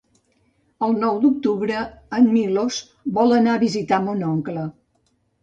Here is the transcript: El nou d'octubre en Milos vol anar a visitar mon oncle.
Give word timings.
El 0.87 0.95
nou 1.03 1.19
d'octubre 1.25 1.83
en 2.21 2.31
Milos 2.31 2.79
vol 3.19 3.37
anar 3.37 3.55
a 3.59 3.63
visitar 3.67 4.01
mon 4.09 4.27
oncle. 4.33 4.67